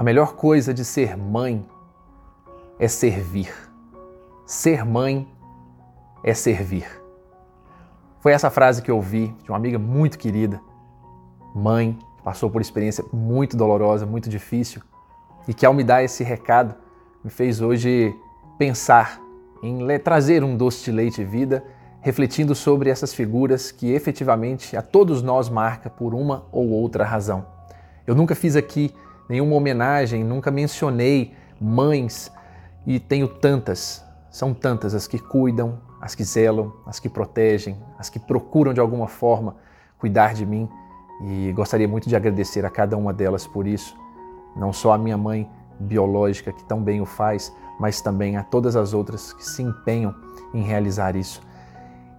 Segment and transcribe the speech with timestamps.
[0.00, 1.62] A melhor coisa de ser mãe
[2.78, 3.52] é servir.
[4.46, 5.28] Ser mãe
[6.24, 6.86] é servir.
[8.18, 10.58] Foi essa frase que eu ouvi de uma amiga muito querida,
[11.54, 14.80] mãe, que passou por experiência muito dolorosa, muito difícil,
[15.46, 16.74] e que ao me dar esse recado,
[17.22, 18.16] me fez hoje
[18.56, 19.20] pensar
[19.62, 21.62] em trazer um doce de leite vida,
[22.00, 27.44] refletindo sobre essas figuras que efetivamente a todos nós marca por uma ou outra razão.
[28.06, 28.94] Eu nunca fiz aqui
[29.30, 32.32] nenhuma homenagem, nunca mencionei mães
[32.84, 38.10] e tenho tantas, são tantas as que cuidam, as que zelam, as que protegem, as
[38.10, 39.54] que procuram de alguma forma
[39.98, 40.68] cuidar de mim.
[41.22, 43.94] E gostaria muito de agradecer a cada uma delas por isso,
[44.56, 48.74] não só a minha mãe biológica que tão bem o faz, mas também a todas
[48.74, 50.12] as outras que se empenham
[50.52, 51.40] em realizar isso.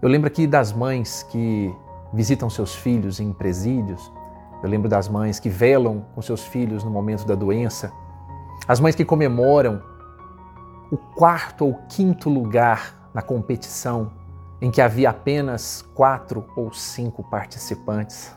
[0.02, 1.76] Eu lembro aqui das mães que
[2.14, 4.12] visitam seus filhos em presídios,
[4.64, 7.92] eu lembro das mães que velam com seus filhos no momento da doença,
[8.68, 9.82] as mães que comemoram
[10.92, 14.12] o quarto ou quinto lugar na competição
[14.62, 18.36] em que havia apenas quatro ou cinco participantes.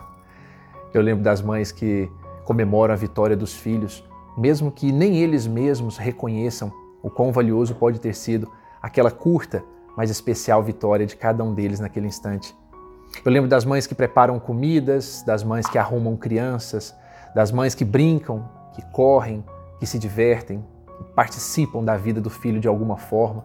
[0.93, 2.11] Eu lembro das mães que
[2.45, 4.03] comemoram a vitória dos filhos,
[4.37, 9.63] mesmo que nem eles mesmos reconheçam o quão valioso pode ter sido aquela curta,
[9.97, 12.57] mas especial vitória de cada um deles naquele instante.
[13.25, 16.95] Eu lembro das mães que preparam comidas, das mães que arrumam crianças,
[17.35, 19.45] das mães que brincam, que correm,
[19.79, 20.65] que se divertem,
[20.99, 23.45] que participam da vida do filho de alguma forma.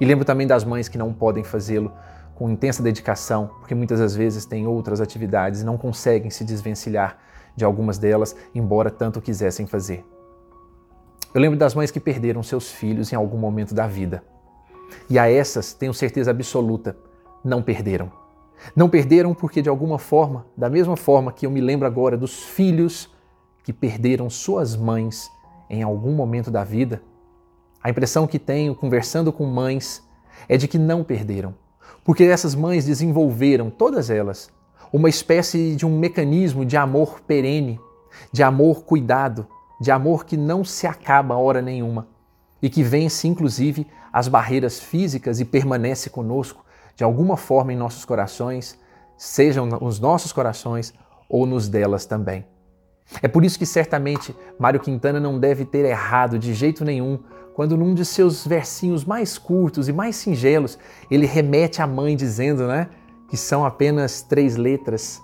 [0.00, 1.92] E lembro também das mães que não podem fazê-lo
[2.34, 7.18] com intensa dedicação, porque muitas das vezes têm outras atividades e não conseguem se desvencilhar
[7.56, 10.04] de algumas delas, embora tanto quisessem fazer.
[11.32, 14.22] Eu lembro das mães que perderam seus filhos em algum momento da vida.
[15.08, 16.96] E a essas, tenho certeza absoluta,
[17.44, 18.23] não perderam.
[18.74, 22.42] Não perderam porque, de alguma forma, da mesma forma que eu me lembro agora dos
[22.42, 23.10] filhos
[23.62, 25.30] que perderam suas mães
[25.68, 27.02] em algum momento da vida,
[27.82, 30.02] a impressão que tenho conversando com mães
[30.48, 31.54] é de que não perderam,
[32.02, 34.50] porque essas mães desenvolveram, todas elas,
[34.92, 37.80] uma espécie de um mecanismo de amor perene,
[38.32, 39.46] de amor cuidado,
[39.80, 42.06] de amor que não se acaba a hora nenhuma
[42.62, 46.63] e que vence inclusive as barreiras físicas e permanece conosco
[46.96, 48.78] de alguma forma em nossos corações,
[49.16, 50.92] sejam nos nossos corações
[51.28, 52.46] ou nos delas também.
[53.22, 57.18] É por isso que certamente Mário Quintana não deve ter errado de jeito nenhum
[57.54, 60.78] quando num de seus versinhos mais curtos e mais singelos
[61.10, 62.88] ele remete à mãe dizendo, né,
[63.28, 65.22] que são apenas três letras,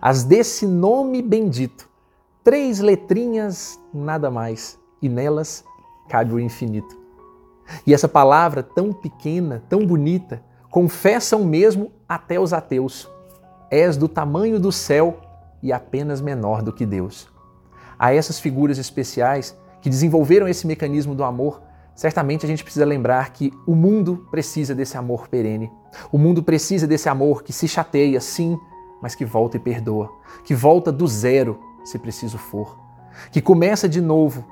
[0.00, 1.88] as desse nome bendito,
[2.44, 5.64] três letrinhas nada mais, e nelas
[6.08, 6.98] cabe o infinito.
[7.86, 13.08] E essa palavra tão pequena, tão bonita, confessam mesmo até os ateus.
[13.70, 15.20] És do tamanho do céu
[15.62, 17.28] e apenas menor do que Deus.
[17.98, 21.60] A essas figuras especiais que desenvolveram esse mecanismo do amor,
[21.94, 25.70] certamente a gente precisa lembrar que o mundo precisa desse amor perene.
[26.10, 28.58] O mundo precisa desse amor que se chateia, sim,
[29.02, 30.10] mas que volta e perdoa,
[30.44, 32.78] que volta do zero, se preciso for,
[33.32, 34.44] que começa de novo,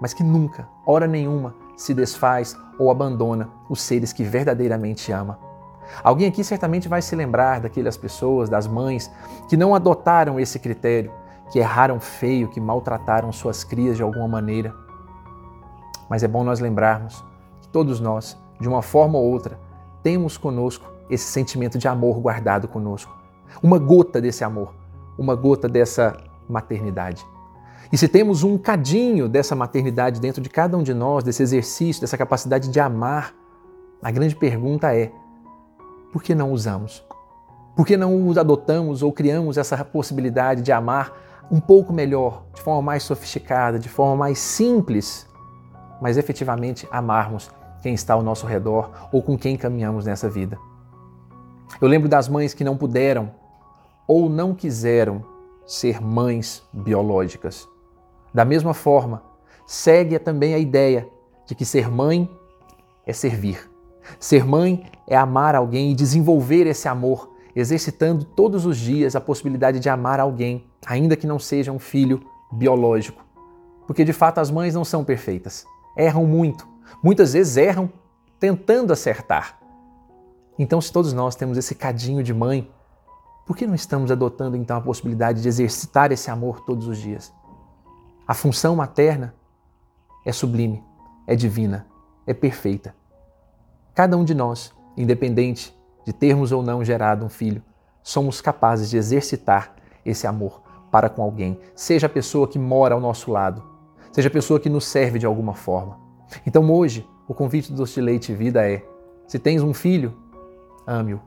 [0.00, 5.47] mas que nunca, hora nenhuma, se desfaz ou abandona os seres que verdadeiramente ama.
[6.02, 9.10] Alguém aqui certamente vai se lembrar daquelas pessoas, das mães,
[9.48, 11.12] que não adotaram esse critério,
[11.50, 14.74] que erraram feio, que maltrataram suas crias de alguma maneira.
[16.08, 17.24] Mas é bom nós lembrarmos
[17.60, 19.58] que todos nós, de uma forma ou outra,
[20.02, 23.16] temos conosco esse sentimento de amor guardado conosco.
[23.62, 24.74] Uma gota desse amor,
[25.18, 26.16] uma gota dessa
[26.48, 27.26] maternidade.
[27.90, 32.02] E se temos um cadinho dessa maternidade dentro de cada um de nós, desse exercício,
[32.02, 33.34] dessa capacidade de amar,
[34.02, 35.10] a grande pergunta é:
[36.12, 37.04] por que não usamos?
[37.76, 41.12] Por que não adotamos ou criamos essa possibilidade de amar
[41.50, 45.26] um pouco melhor, de forma mais sofisticada, de forma mais simples,
[46.00, 47.50] mas efetivamente amarmos
[47.82, 50.58] quem está ao nosso redor ou com quem caminhamos nessa vida?
[51.80, 53.30] Eu lembro das mães que não puderam
[54.06, 55.24] ou não quiseram
[55.66, 57.68] ser mães biológicas.
[58.32, 59.22] Da mesma forma,
[59.66, 61.08] segue também a ideia
[61.46, 62.28] de que ser mãe
[63.06, 63.70] é servir.
[64.18, 69.80] Ser mãe é amar alguém e desenvolver esse amor, exercitando todos os dias a possibilidade
[69.80, 72.20] de amar alguém, ainda que não seja um filho
[72.52, 73.24] biológico.
[73.86, 75.64] Porque de fato as mães não são perfeitas,
[75.96, 76.68] erram muito,
[77.02, 77.90] muitas vezes erram
[78.38, 79.58] tentando acertar.
[80.58, 82.70] Então, se todos nós temos esse cadinho de mãe,
[83.46, 87.32] por que não estamos adotando então a possibilidade de exercitar esse amor todos os dias?
[88.26, 89.34] A função materna
[90.26, 90.84] é sublime,
[91.26, 91.86] é divina,
[92.26, 92.94] é perfeita.
[93.98, 97.60] Cada um de nós, independente de termos ou não gerado um filho,
[98.00, 99.74] somos capazes de exercitar
[100.06, 103.60] esse amor para com alguém, seja a pessoa que mora ao nosso lado,
[104.12, 105.98] seja pessoa que nos serve de alguma forma.
[106.46, 108.86] Então hoje, o convite do Doce de Leite Vida é:
[109.26, 110.16] se tens um filho,
[110.86, 111.20] ame-o,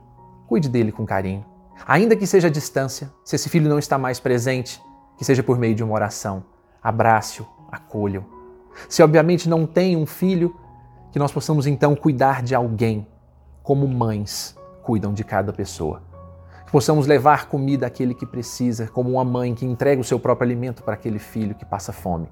[0.46, 1.44] cuide dele com carinho.
[1.86, 4.82] Ainda que seja à distância, se esse filho não está mais presente,
[5.18, 6.42] que seja por meio de uma oração,
[6.82, 8.24] abrace-o, acolha-o.
[8.88, 10.56] Se obviamente não tem um filho,
[11.12, 13.06] que nós possamos então cuidar de alguém,
[13.62, 16.02] como mães cuidam de cada pessoa.
[16.64, 20.46] Que possamos levar comida àquele que precisa, como uma mãe que entrega o seu próprio
[20.48, 22.28] alimento para aquele filho que passa fome.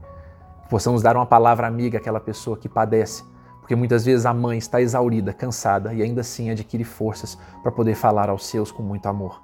[0.62, 3.22] Que possamos dar uma palavra amiga àquela pessoa que padece,
[3.60, 7.94] porque muitas vezes a mãe está exaurida, cansada e ainda assim adquire forças para poder
[7.94, 9.42] falar aos seus com muito amor.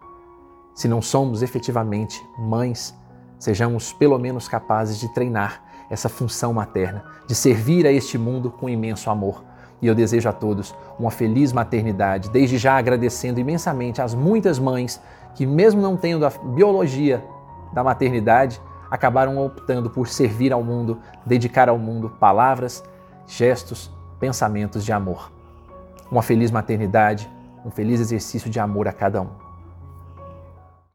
[0.74, 2.94] Se não somos efetivamente mães,
[3.38, 8.68] sejamos pelo menos capazes de treinar essa função materna, de servir a este mundo com
[8.68, 9.44] imenso amor.
[9.80, 15.00] E eu desejo a todos uma feliz maternidade, desde já agradecendo imensamente às muitas mães
[15.34, 17.22] que, mesmo não tendo a biologia
[17.72, 18.60] da maternidade,
[18.90, 22.82] acabaram optando por servir ao mundo, dedicar ao mundo palavras,
[23.26, 25.30] gestos, pensamentos de amor.
[26.10, 27.30] Uma feliz maternidade,
[27.64, 29.45] um feliz exercício de amor a cada um.